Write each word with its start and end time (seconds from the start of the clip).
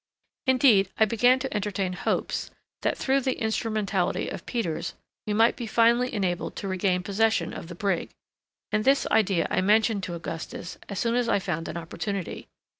Indeed, 0.47 0.89
I 0.99 1.05
began 1.05 1.37
to 1.37 1.53
entertain 1.55 1.93
hopes, 1.93 2.49
that 2.81 2.97
through 2.97 3.19
the 3.21 3.39
instrumentality 3.39 4.29
of 4.29 4.47
Peters 4.47 4.95
we 5.27 5.33
might 5.35 5.55
be 5.55 5.67
finally 5.67 6.11
enabled 6.11 6.55
to 6.55 6.67
regain 6.67 7.03
possession 7.03 7.53
of 7.53 7.67
the 7.67 7.75
brig, 7.75 8.09
and 8.71 8.83
this 8.83 9.05
idea 9.11 9.45
I 9.51 9.61
mentioned 9.61 10.01
to 10.05 10.15
Augustus 10.15 10.79
as 10.89 10.97
soon 10.97 11.13
as 11.13 11.29
I 11.29 11.37
found 11.37 11.67
an 11.67 11.77
opportunity. 11.77 12.47